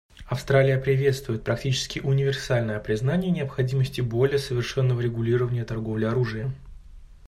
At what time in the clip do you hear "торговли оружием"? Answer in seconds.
5.63-6.55